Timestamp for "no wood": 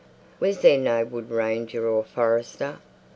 0.79-1.29